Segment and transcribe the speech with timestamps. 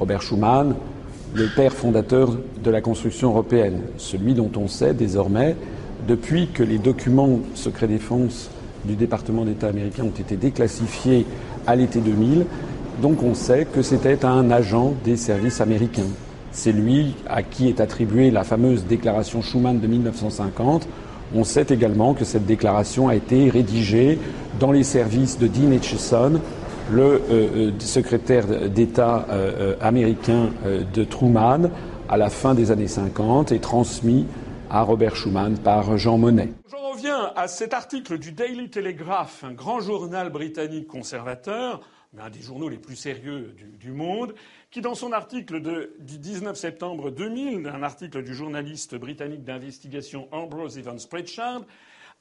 [0.00, 0.74] Robert Schuman,
[1.34, 2.30] le père fondateur
[2.64, 5.54] de la construction européenne, celui dont on sait désormais,
[6.08, 8.50] depuis que les documents secret défense
[8.86, 11.26] du département d'État américain ont été déclassifiés
[11.66, 12.46] à l'été 2000,
[13.02, 16.08] donc on sait que c'était un agent des services américains.
[16.50, 20.88] C'est lui à qui est attribuée la fameuse déclaration Schuman de 1950.
[21.34, 24.18] On sait également que cette déclaration a été rédigée
[24.58, 26.40] dans les services de Dean Acheson,
[26.90, 31.70] le euh, euh, secrétaire d'État euh, américain de Truman,
[32.08, 34.26] à la fin des années 50 et transmis
[34.68, 36.52] à Robert Schuman par Jean Monnet.
[36.70, 41.80] J'en reviens à cet article du Daily Telegraph, un grand journal britannique conservateur,
[42.12, 44.34] mais un des journaux les plus sérieux du, monde,
[44.72, 45.60] qui, dans son article
[46.00, 51.62] du 19 septembre 2000, un article du journaliste britannique d'investigation Ambrose Evans Pritchard,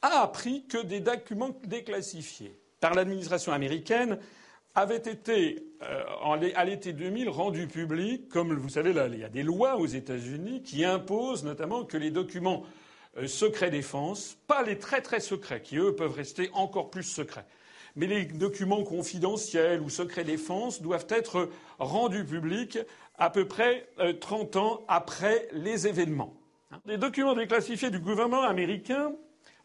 [0.03, 4.19] a appris que des documents déclassifiés par l'administration américaine
[4.79, 8.29] avaient été, euh, à l'été 2000, rendus publics.
[8.29, 11.97] Comme vous savez, là, il y a des lois aux États-Unis qui imposent notamment que
[11.97, 12.63] les documents
[13.17, 17.45] euh, secrets défense, pas les très très secrets, qui eux peuvent rester encore plus secrets,
[17.97, 22.79] mais les documents confidentiels ou secrets défense doivent être rendus publics
[23.17, 23.89] à peu près
[24.21, 26.33] 30 euh, ans après les événements.
[26.85, 29.11] Les documents déclassifiés du gouvernement américain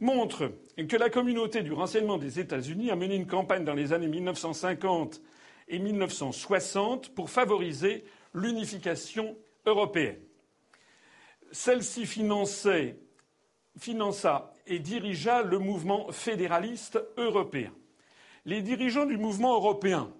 [0.00, 0.52] montrent
[0.88, 5.20] que la communauté du renseignement des États-Unis a mené une campagne dans les années 1950
[5.68, 9.36] et 1960 pour favoriser l'unification
[9.66, 10.20] européenne.
[11.52, 12.06] Celle-ci
[13.78, 17.72] finança et dirigea le mouvement fédéraliste européen
[18.46, 20.12] les dirigeants du mouvement européen,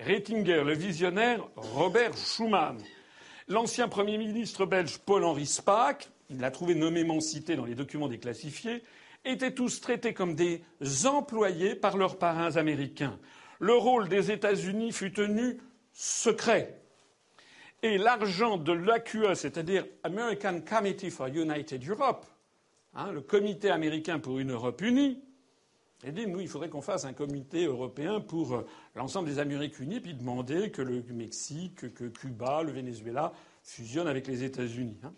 [0.00, 2.76] Rettinger, le visionnaire Robert Schuman,
[3.46, 8.82] l'ancien Premier ministre belge Paul-Henri Spaak, il l'a trouvé nommément cité dans les documents déclassifiés,
[9.24, 10.62] étaient tous traités comme des
[11.06, 13.18] employés par leurs parrains américains.
[13.60, 15.58] Le rôle des États-Unis fut tenu
[15.92, 16.80] secret.
[17.82, 22.26] Et l'argent de l'AQE, c'est-à-dire American Committee for United Europe,
[22.94, 25.22] hein, le comité américain pour une Europe unie,
[26.04, 29.80] et dit, nous, il faudrait qu'on fasse un comité européen pour euh, l'ensemble des Amériques
[29.80, 33.32] unies, puis demander que le Mexique, que Cuba, le Venezuela
[33.64, 35.00] fusionnent avec les États-Unis.
[35.02, 35.12] Hein.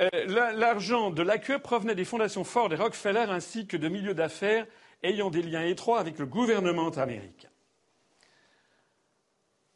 [0.00, 0.08] Euh,
[0.54, 4.66] l'argent de l'AQE provenait des fondations Ford et Rockefeller ainsi que de milieux d'affaires
[5.02, 7.48] ayant des liens étroits avec le gouvernement américain.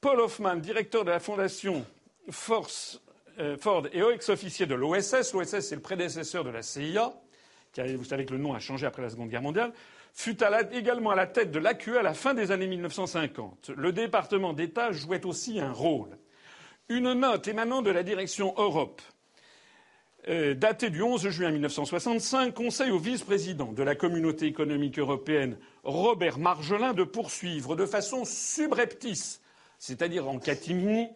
[0.00, 1.84] Paul Hoffman, directeur de la fondation
[3.38, 7.12] euh, Ford et ex-officier de l'OSS, l'OSS c'est le prédécesseur de la CIA,
[7.72, 9.72] qui vous savez que le nom a changé après la Seconde Guerre mondiale,
[10.15, 10.38] fut
[10.72, 13.71] également à la tête de l'AQE à la fin des années 1950.
[13.76, 16.16] Le département d'État jouait aussi un rôle.
[16.88, 19.03] Une note émanant de la direction Europe,
[20.28, 26.38] euh, datée du 11 juin 1965, conseille au vice-président de la communauté économique européenne, Robert
[26.38, 29.41] Marjolin, de poursuivre de façon subreptice,
[29.78, 31.09] c'est-à-dire en catimini,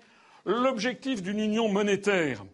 [0.47, 2.45] l'objectif d'une union monétaire.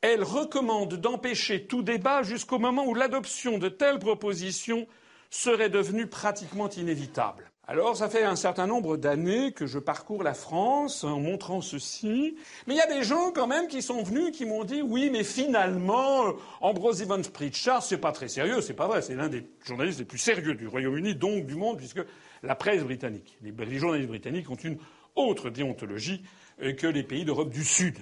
[0.00, 4.88] Elle recommande d'empêcher tout débat jusqu'au moment où l'adoption de telles propositions
[5.30, 7.51] serait devenu pratiquement inévitable.
[7.68, 12.36] Alors, ça fait un certain nombre d'années que je parcours la France en montrant ceci.
[12.66, 15.10] Mais il y a des gens quand même qui sont venus qui m'ont dit oui,
[15.12, 19.28] mais finalement, euh, Ambrose Evans Pritchard, c'est pas très sérieux, c'est pas vrai, c'est l'un
[19.28, 22.02] des journalistes les plus sérieux du Royaume-Uni, donc du monde, puisque
[22.42, 24.78] la presse britannique, les, journalistes britanniques ont une
[25.14, 26.24] autre déontologie
[26.62, 27.96] euh, que les pays d'Europe du Sud.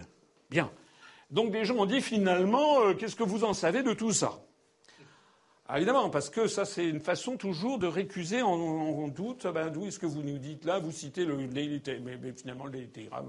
[0.49, 0.71] Bien.
[1.31, 4.43] Donc des gens ont dit finalement, euh, qu'est-ce que vous en savez de tout ça?
[5.73, 9.47] Ah, évidemment, parce que ça, c'est une façon toujours de récuser en, doute.
[9.47, 12.73] Ben, d'où est-ce que vous nous dites là Vous citez le Daily mais, finalement, le
[12.73, 13.25] Daily Telegram.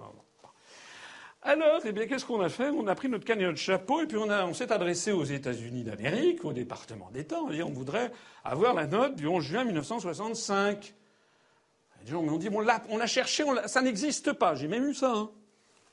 [1.44, 2.70] Alors, eh bien, qu'est-ce qu'on a fait?
[2.70, 5.84] On a pris notre cagnotte de chapeau et puis on, on s'est adressé aux États-Unis
[5.84, 7.40] d'Amérique, au département d'État.
[7.42, 8.12] On dit on voudrait
[8.44, 10.96] avoir la note du 11 juin 1965.
[12.04, 14.56] Les gens m'ont dit on l'a, on cherché, ça n'existe pas.
[14.56, 15.14] J'ai même eu ça.
[15.14, 15.30] Hein.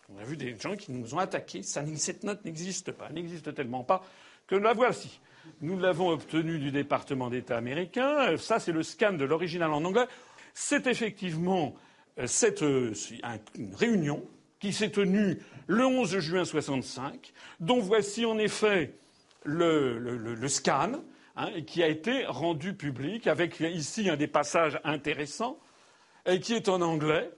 [0.09, 1.62] On a vu des gens qui nous ont attaqués.
[1.62, 3.06] Cette note n'existe pas.
[3.10, 4.03] Elle n'existe tellement pas
[4.48, 5.20] que la voici.
[5.60, 8.36] Nous l'avons obtenu du département d'État américain.
[8.36, 10.06] Ça, c'est le scan de l'original en anglais.
[10.54, 11.76] C'est effectivement
[12.19, 12.92] euh, cette euh,
[13.56, 14.24] une réunion
[14.59, 18.95] qui s'est tenue le 11 juin 65, dont voici en effet
[19.45, 20.92] le, scan,
[21.36, 25.59] hein, qui a été rendu public avec ici un des passages intéressants,
[26.27, 27.30] et qui est en anglais,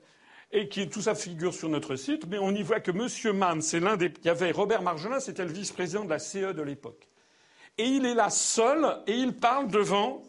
[0.53, 3.37] et qui tout ça figure sur notre site, mais on y voit que M.
[3.37, 4.13] Mann, c'est l'un des.
[4.23, 7.11] Il y avait Robert Marjolin, c'était le vice-président de la CE de l'époque
[7.81, 10.23] et il est là seul et il parle devant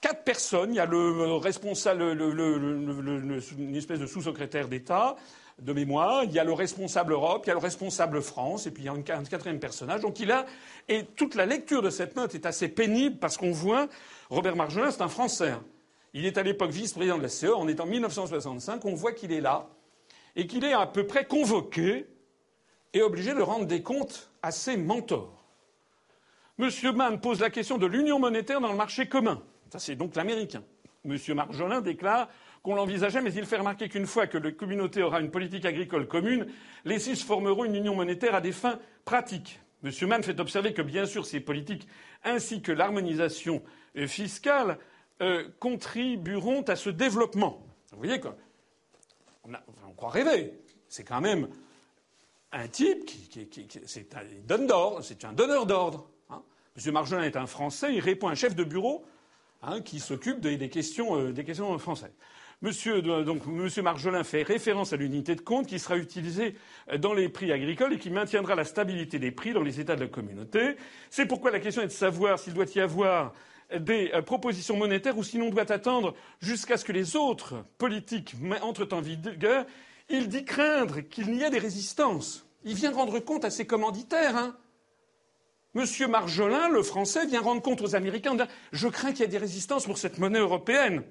[0.00, 0.70] quatre personnes.
[0.72, 5.16] Il y a le responsable, une espèce de sous-secrétaire d'État
[5.60, 8.70] de mémoire, il y a le responsable Europe, il y a le responsable France, et
[8.70, 10.02] puis il y a un quatrième personnage.
[10.02, 10.46] Donc il a
[10.88, 13.88] et toute la lecture de cette note est assez pénible parce qu'on voit
[14.30, 15.54] Robert Marjolin, c'est un Français.
[16.14, 19.32] Il est à l'époque vice-président de la CE, on est en 1965, on voit qu'il
[19.32, 19.68] est là
[20.36, 22.06] et qu'il est à peu près convoqué
[22.94, 25.44] et obligé de rendre des comptes à ses mentors.
[26.58, 26.70] M.
[26.94, 29.42] Mann pose la question de l'union monétaire dans le marché commun.
[29.70, 30.62] Ça, c'est donc l'américain.
[31.04, 31.16] M.
[31.34, 32.28] Marjolin déclare
[32.62, 36.08] qu'on l'envisageait, mais il fait remarquer qu'une fois que la communauté aura une politique agricole
[36.08, 36.46] commune,
[36.84, 39.60] les six formeront une union monétaire à des fins pratiques.
[39.84, 39.92] M.
[40.08, 41.86] Mann fait observer que, bien sûr, ces politiques
[42.24, 43.62] ainsi que l'harmonisation
[44.06, 44.78] fiscale
[45.20, 47.60] euh, contribueront à ce développement.
[47.90, 48.34] Vous voyez qu'on
[49.86, 50.52] on croit rêver.
[50.88, 51.48] C'est quand même
[52.52, 53.28] un type qui,
[54.48, 56.08] un, d'ordre, c'est un donneur d'ordre.
[56.30, 56.42] Hein.
[56.76, 56.92] M.
[56.92, 59.04] Marjolin est un Français, il répond à un chef de bureau
[59.62, 62.14] hein, qui s'occupe des, questions, euh, des questions françaises.
[62.62, 66.56] Monsieur, donc, Monsieur Marjolin fait référence à l'unité de compte qui sera utilisée
[66.98, 70.00] dans les prix agricoles et qui maintiendra la stabilité des prix dans les États de
[70.00, 70.76] la communauté.
[71.08, 73.32] C'est pourquoi la question est de savoir s'il doit y avoir
[73.76, 78.34] des euh, propositions monétaires ou sinon on doit attendre jusqu'à ce que les autres politiques
[78.62, 79.66] entrent en vigueur.
[80.08, 82.46] Il dit craindre qu'il n'y ait des résistances.
[82.64, 84.36] Il vient rendre compte à ses commanditaires.
[84.36, 84.56] Hein.
[85.74, 88.36] Monsieur Marjolin, le français, vient rendre compte aux Américains.
[88.72, 91.02] Je crains qu'il y ait des résistances pour cette monnaie européenne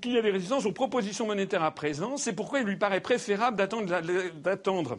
[0.00, 2.16] qu'il y a des résistances aux propositions monétaires à présent.
[2.16, 4.98] C'est pourquoi il lui paraît préférable d'attendre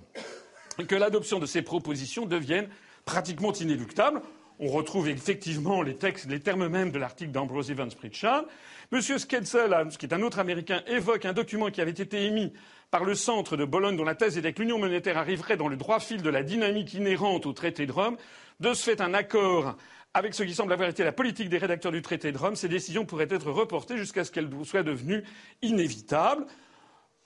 [0.87, 2.67] que l'adoption de ces propositions devienne
[3.05, 4.21] pratiquement inéluctable.
[4.59, 8.45] On retrouve effectivement les termes mêmes de l'article d'Ambrose Evans Pritchard.
[8.91, 9.01] M.
[9.01, 12.53] Sketzel, qui est un autre Américain, évoque un document qui avait été émis
[12.91, 15.75] par le centre de Bologne dont la thèse était que l'union monétaire arriverait dans le
[15.75, 18.17] droit fil de la dynamique inhérente au traité de Rome.
[18.59, 19.75] De ce fait, un accord
[20.13, 22.69] avec ce qui semble avoir été la politique des rédacteurs du traité de Rome, ces
[22.69, 25.23] décisions pourraient être reportées jusqu'à ce qu'elles soient devenues
[25.63, 26.45] inévitables.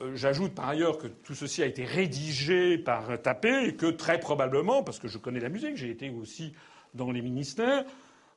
[0.01, 4.21] Euh, j'ajoute par ailleurs que tout ceci a été rédigé par Tapé et que très
[4.21, 6.53] probablement, parce que je connais la musique, j'ai été aussi
[6.93, 7.85] dans les ministères,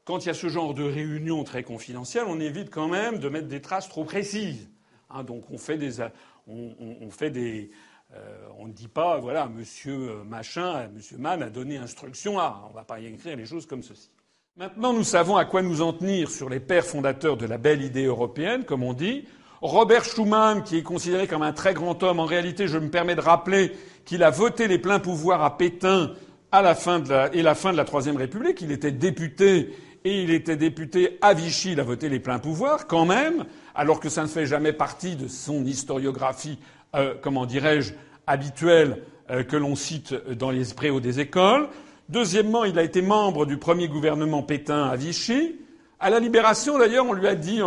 [0.04, 3.28] quand il y a ce genre de réunion très confidentielle, on évite quand même de
[3.28, 4.68] mettre des traces trop précises.
[5.10, 6.00] Hein, donc on fait des,
[6.46, 7.70] on, fait des,
[8.14, 12.62] euh, on ne dit pas, voilà, Monsieur Machin, Monsieur Mann a donné instruction à.
[12.66, 14.10] On ne va pas y écrire les choses comme ceci.
[14.56, 17.82] Maintenant, nous savons à quoi nous en tenir sur les pères fondateurs de la belle
[17.82, 19.26] idée européenne, comme on dit.
[19.62, 23.14] Robert Schuman, qui est considéré comme un très grand homme, en réalité, je me permets
[23.14, 23.72] de rappeler
[24.04, 26.14] qu'il a voté les pleins pouvoirs à Pétain
[26.52, 28.60] à la fin de la, et la fin de la Troisième République.
[28.60, 29.74] Il était député
[30.04, 31.72] et il était député à Vichy.
[31.72, 33.44] Il a voté les pleins pouvoirs, quand même,
[33.74, 36.58] alors que ça ne fait jamais partie de son historiographie,
[36.94, 37.94] euh, comment dirais-je,
[38.26, 41.68] habituelle euh, que l'on cite dans les préaux des écoles.
[42.08, 45.56] Deuxièmement, il a été membre du premier gouvernement Pétain à Vichy.
[46.00, 47.60] À la Libération, d'ailleurs, on lui a dit,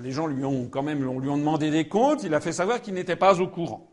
[0.00, 2.22] les gens lui ont quand même, on lui ont demandé des comptes.
[2.22, 3.90] Il a fait savoir qu'il n'était pas au courant.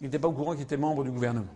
[0.00, 1.52] Il n'était pas au courant qu'il était membre du gouvernement.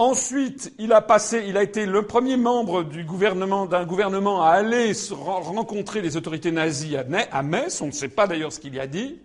[0.00, 4.50] Ensuite, il a passé, il a été le premier membre du gouvernement, d'un gouvernement à
[4.50, 7.80] aller rencontrer les autorités nazies à Metz.
[7.80, 9.18] On ne sait pas d'ailleurs ce qu'il y a dit.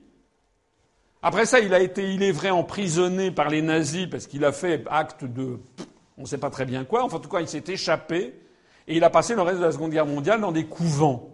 [1.22, 4.52] Après ça, il a été, il est vrai, emprisonné par les nazis parce qu'il a
[4.52, 5.60] fait acte de,
[6.18, 7.04] on ne sait pas très bien quoi.
[7.04, 8.34] Enfin, en tout cas, il s'est échappé
[8.88, 11.33] et il a passé le reste de la Seconde Guerre mondiale dans des couvents.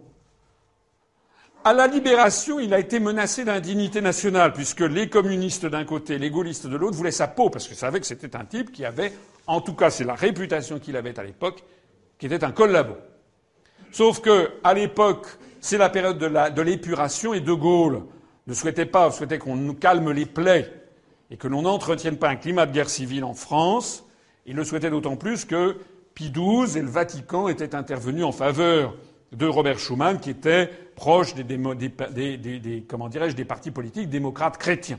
[1.62, 6.30] À la libération, il a été menacé d'indignité nationale, puisque les communistes d'un côté, les
[6.30, 9.12] gaullistes de l'autre voulaient sa peau, parce qu'ils savaient que c'était un type qui avait,
[9.46, 11.62] en tout cas c'est la réputation qu'il avait à l'époque,
[12.18, 12.94] qui était un collabo.
[13.92, 15.26] Sauf que, à l'époque,
[15.60, 18.04] c'est la période de l'épuration et De Gaulle
[18.46, 20.72] ne souhaitait pas, souhaitait qu'on nous calme les plaies
[21.30, 24.06] et que l'on n'entretienne pas un climat de guerre civile en France.
[24.46, 25.76] Il le souhaitait d'autant plus que
[26.14, 28.94] Pie XII et le Vatican étaient intervenus en faveur
[29.32, 34.98] de Robert Schuman, qui était proche des, des, comment dirais-je, des partis politiques démocrates chrétiens.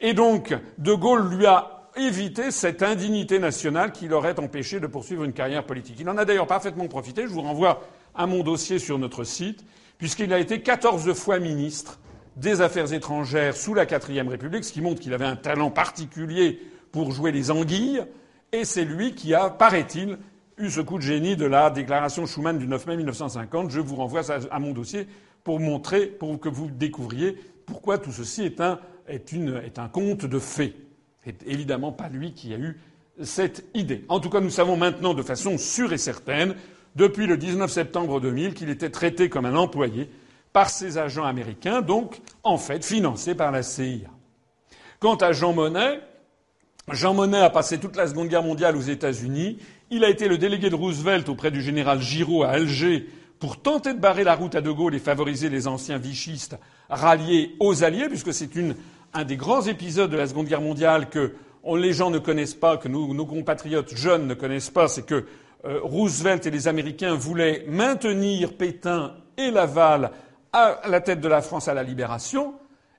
[0.00, 5.24] Et donc, De Gaulle lui a évité cette indignité nationale qui l'aurait empêché de poursuivre
[5.24, 5.96] une carrière politique.
[5.98, 7.22] Il en a d'ailleurs parfaitement profité.
[7.22, 7.82] Je vous renvoie
[8.14, 9.64] à mon dossier sur notre site,
[9.98, 11.98] puisqu'il a été quatorze fois ministre
[12.36, 16.60] des Affaires étrangères sous la quatrième République, ce qui montre qu'il avait un talent particulier
[16.92, 18.02] pour jouer les anguilles,
[18.52, 20.18] et c'est lui qui a, paraît-il,
[20.60, 23.70] eu ce coup de génie de la déclaration Schuman du 9 mai 1950.
[23.70, 25.06] Je vous renvoie à mon dossier
[25.42, 27.36] pour montrer, pour que vous découvriez
[27.66, 30.76] pourquoi tout ceci est un, est une, est un conte de fées.
[31.24, 32.78] C'est évidemment pas lui qui a eu
[33.22, 34.04] cette idée.
[34.08, 36.54] En tout cas, nous savons maintenant de façon sûre et certaine,
[36.96, 40.10] depuis le 19 septembre 2000, qu'il était traité comme un employé
[40.52, 44.08] par ses agents américains, donc en fait financés par la CIA.
[44.98, 46.00] Quant à Jean Monnet,
[46.92, 49.58] Jean Monnet a passé toute la Seconde Guerre mondiale aux États-Unis.
[49.92, 53.08] Il a été le délégué de Roosevelt auprès du général Giraud à Alger
[53.40, 56.56] pour tenter de barrer la route à De Gaulle et favoriser les anciens vichistes
[56.88, 58.50] ralliés aux Alliés, puisque c'est
[59.14, 61.32] un des grands épisodes de la Seconde Guerre mondiale que
[61.74, 65.26] les gens ne connaissent pas, que nos compatriotes jeunes ne connaissent pas, c'est que
[65.64, 70.12] euh, Roosevelt et les Américains voulaient maintenir Pétain et Laval
[70.52, 72.54] à la tête de la France à la libération,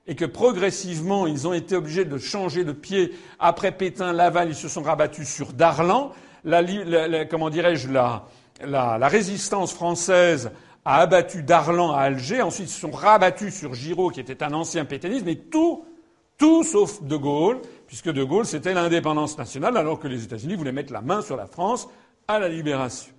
[0.06, 4.54] et que progressivement ils ont été obligés de changer de pied après Pétain, Laval, ils
[4.54, 6.12] se sont rabattus sur Darlan.
[6.44, 10.50] La, comment dirais-je la, résistance française
[10.84, 12.42] a abattu Darlan à Alger.
[12.42, 15.84] Ensuite, ils se sont rabattus sur Giraud, qui était un ancien pétainiste, mais tout,
[16.38, 20.72] tout sauf De Gaulle, puisque De Gaulle c'était l'indépendance nationale, alors que les États-Unis voulaient
[20.72, 21.88] mettre la main sur la France
[22.26, 23.12] à la libération.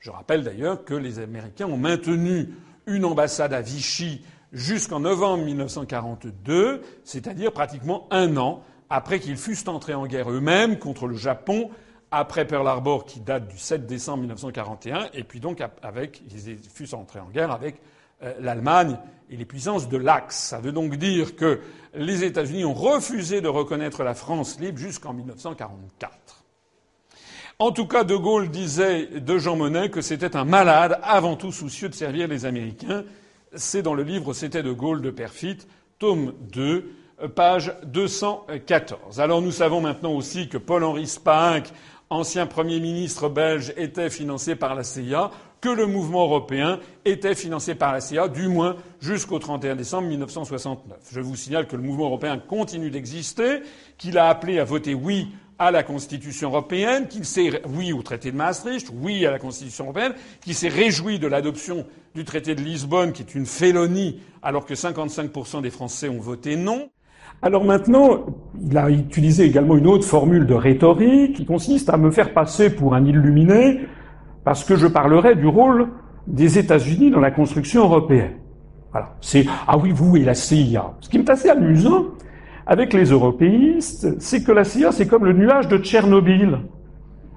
[0.00, 2.54] Je rappelle d'ailleurs que les Américains ont maintenu
[2.86, 9.94] une ambassade à Vichy jusqu'en novembre 1942, c'est-à-dire pratiquement un an après qu'ils fussent entrés
[9.94, 11.70] en guerre eux-mêmes contre le Japon,
[12.10, 16.94] après Pearl Harbor qui date du 7 décembre 1941, et puis donc avec, ils fussent
[16.94, 17.80] entrés en guerre avec
[18.22, 18.98] euh, l'Allemagne
[19.30, 20.36] et les puissances de l'Axe.
[20.36, 21.60] Ça veut donc dire que
[21.94, 26.44] les États-Unis ont refusé de reconnaître la France libre jusqu'en 1944.
[27.60, 31.50] En tout cas, De Gaulle disait de Jean Monnet que c'était un malade avant tout
[31.50, 33.04] soucieux de servir les Américains
[33.54, 35.58] c'est dans le livre C'était de Gaulle de Perfit,
[35.98, 36.92] tome 2,
[37.34, 39.20] page 214.
[39.20, 41.72] Alors nous savons maintenant aussi que Paul-Henri Spaak,
[42.10, 47.74] ancien Premier ministre belge, était financé par la CIA, que le mouvement européen était financé
[47.74, 50.98] par la CIA, du moins jusqu'au 31 décembre 1969.
[51.10, 53.60] Je vous signale que le mouvement européen continue d'exister,
[53.96, 58.30] qu'il a appelé à voter oui à la Constitution européenne, qu'il s'est oui au traité
[58.30, 61.84] de Maastricht, oui à la Constitution européenne, qu'il s'est réjoui de l'adoption
[62.14, 66.54] du traité de Lisbonne, qui est une félonie, alors que 55% des Français ont voté
[66.54, 66.90] non.
[67.40, 68.26] Alors maintenant,
[68.60, 72.74] il a utilisé également une autre formule de rhétorique qui consiste à me faire passer
[72.74, 73.80] pour un illuminé
[74.44, 75.88] parce que je parlerai du rôle
[76.26, 78.32] des États-Unis dans la construction européenne.
[78.90, 79.14] Voilà.
[79.20, 80.94] C'est ah oui vous et la CIA.
[81.00, 82.06] Ce qui est assez amusant,
[82.66, 86.58] avec les européistes, c'est que la CIA, c'est comme le nuage de Tchernobyl.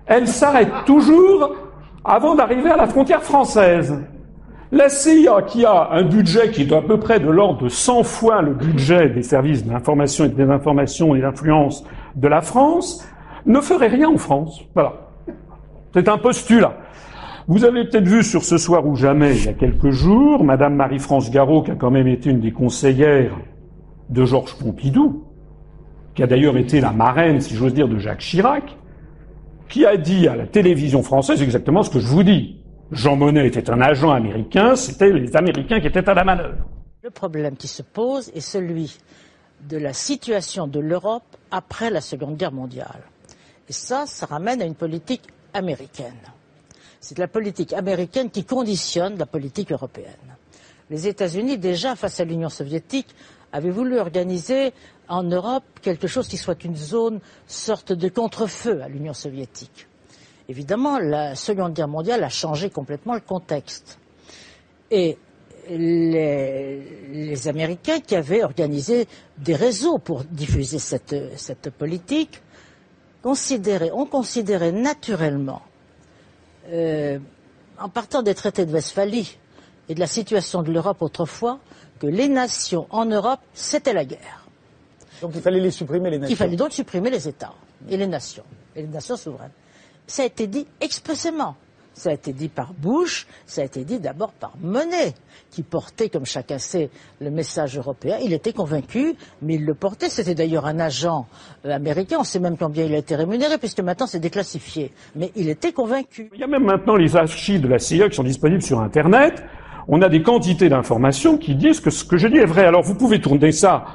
[0.07, 1.55] Elle s'arrête toujours
[2.03, 3.97] avant d'arriver à la frontière française.
[4.73, 8.03] La CIA, qui a un budget qui est à peu près de l'ordre de 100
[8.03, 11.83] fois le budget des services d'information et de désinformation et d'influence
[12.15, 13.05] de la France,
[13.45, 14.61] ne ferait rien en France.
[14.73, 14.93] Voilà.
[15.93, 16.77] C'est un postulat.
[17.49, 20.75] Vous avez peut-être vu sur Ce soir ou jamais, il y a quelques jours, Madame
[20.75, 23.35] Marie-France Garot, qui a quand même été une des conseillères
[24.09, 25.25] de Georges Pompidou,
[26.15, 28.77] qui a d'ailleurs été la marraine, si j'ose dire, de Jacques Chirac,
[29.67, 32.60] qui a dit à la télévision française exactement ce que je vous dis.
[32.91, 36.57] Jean Monnet était un agent américain, c'était les Américains qui étaient à la manœuvre.
[37.01, 38.97] Le problème qui se pose est celui
[39.61, 43.01] de la situation de l'Europe après la Seconde Guerre mondiale.
[43.69, 46.19] Et ça, ça ramène à une politique américaine.
[46.99, 50.35] C'est la politique américaine qui conditionne la politique européenne.
[50.89, 53.15] Les États-Unis, déjà face à l'Union soviétique,
[53.53, 54.73] avait voulu organiser
[55.07, 59.87] en Europe quelque chose qui soit une zone, sorte de contre-feu à l'Union soviétique.
[60.49, 63.99] Évidemment, la Seconde Guerre mondiale a changé complètement le contexte.
[64.89, 65.17] Et
[65.69, 69.07] les, Américains qui avaient organisé
[69.37, 72.41] des réseaux pour diffuser cette, politique
[73.23, 75.61] ont considéré naturellement,
[76.69, 77.19] euh,
[77.79, 79.37] en partant des traités de Westphalie
[79.89, 81.59] et de la situation de l'Europe autrefois,
[81.99, 84.47] que les nations en Europe, c'était la guerre.
[85.21, 86.33] Donc il fallait les supprimer, les nations.
[86.33, 87.53] Il fallait donc supprimer les États
[87.87, 88.43] et les nations,
[88.75, 89.51] et les nations souveraines.
[90.07, 91.55] Ça a été dit expressément.
[91.93, 95.13] Ça a été dit par Bush, ça a été dit d'abord par Monet,
[95.51, 96.89] qui portait, comme chacun sait,
[97.19, 98.17] le message européen.
[98.23, 100.09] Il était convaincu, mais il le portait.
[100.09, 101.27] C'était d'ailleurs un agent
[101.65, 102.17] euh, américain.
[102.19, 104.93] On sait même combien il a été rémunéré, puisque maintenant c'est déclassifié.
[105.15, 106.31] Mais il était convaincu.
[106.33, 109.43] Il y a même maintenant les archives de la CIA qui sont disponibles sur Internet
[109.87, 112.65] on a des quantités d'informations qui disent que ce que je dis est vrai.
[112.65, 113.85] Alors vous pouvez tourner ça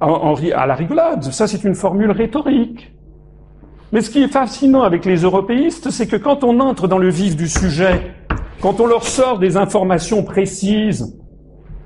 [0.00, 2.93] à la rigolade, ça c'est une formule rhétorique.
[3.94, 7.10] Mais ce qui est fascinant avec les européistes, c'est que quand on entre dans le
[7.10, 8.12] vif du sujet,
[8.60, 11.16] quand on leur sort des informations précises,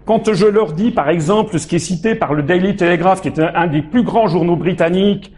[0.07, 3.29] quand je leur dis par exemple ce qui est cité par le Daily Telegraph, qui
[3.29, 5.35] est un des plus grands journaux britanniques,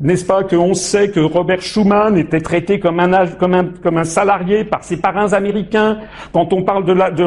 [0.00, 5.32] n'est-ce pas qu'on sait que Robert Schuman était traité comme un, salarié par ses parrains
[5.32, 5.98] américains,
[6.32, 6.84] quand on parle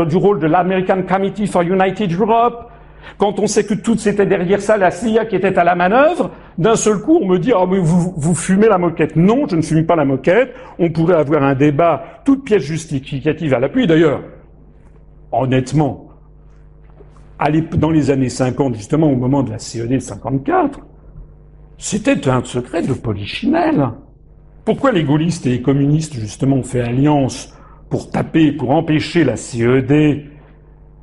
[0.07, 2.66] du rôle de l'American Committee for United Europe,
[3.17, 6.31] quand on sait que tout c'était derrière ça la CIA qui était à la manœuvre,
[6.57, 9.15] d'un seul coup on me dit oh, mais vous, vous fumez la moquette.
[9.15, 10.53] Non, je ne fume pas la moquette.
[10.79, 13.87] On pourrait avoir un débat, toute pièce justificative à l'appui.
[13.87, 14.21] D'ailleurs,
[15.31, 16.07] honnêtement,
[17.75, 20.79] dans les années 50, justement au moment de la CED 54,
[21.77, 23.89] c'était un secret de polichinelle.
[24.65, 27.53] Pourquoi les gaullistes et les communistes, justement, ont fait alliance
[27.89, 30.25] pour taper, pour empêcher la CED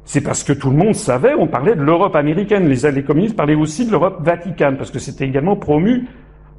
[0.05, 2.69] C'est parce que tout le monde savait, on parlait de l'Europe américaine.
[2.69, 6.09] Les, communistes parlaient aussi de l'Europe vaticane, parce que c'était également promu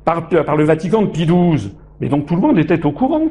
[0.03, 1.71] par, le Vatican de Pie XII.
[2.01, 3.27] Et donc tout le monde était au courant.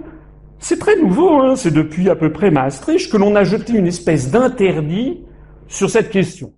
[0.59, 3.87] C'est très nouveau, hein c'est depuis à peu près Maastricht que l'on a jeté une
[3.87, 5.21] espèce d'interdit
[5.67, 6.53] sur cette question.